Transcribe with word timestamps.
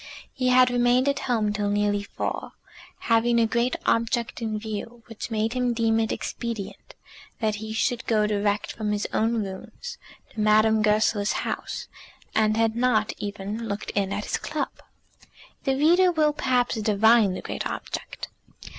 He 0.33 0.47
had 0.47 0.71
remained 0.71 1.07
at 1.07 1.19
home 1.29 1.53
till 1.53 1.69
nearly 1.69 2.01
four, 2.01 2.53
having 3.01 3.39
a 3.39 3.45
great 3.45 3.75
object 3.85 4.41
in 4.41 4.57
view, 4.57 5.03
which 5.05 5.29
made 5.29 5.53
him 5.53 5.73
deem 5.75 5.99
it 5.99 6.11
expedient 6.11 6.95
that 7.39 7.57
he 7.57 7.71
should 7.71 8.07
go 8.07 8.25
direct 8.25 8.71
from 8.71 8.93
his 8.93 9.07
own 9.13 9.43
rooms 9.43 9.99
to 10.33 10.39
Madame 10.39 10.81
Goesler's 10.81 11.33
house, 11.45 11.87
and 12.33 12.57
had 12.57 12.75
not 12.75 13.13
even 13.19 13.67
looked 13.67 13.91
in 13.91 14.11
at 14.11 14.25
his 14.25 14.37
club. 14.39 14.71
The 15.65 15.75
reader 15.77 16.11
will, 16.11 16.33
perhaps, 16.33 16.81
divine 16.81 17.35
the 17.35 17.41
great 17.43 17.67
object. 17.67 18.27